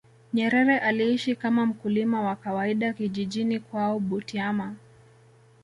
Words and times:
nyerere 0.33 0.79
aliishi 0.79 1.35
kama 1.35 1.65
mkulima 1.65 2.21
wa 2.21 2.35
kawaida 2.35 2.93
kijijini 2.93 3.59
kwao 3.59 3.99
butiama 3.99 4.75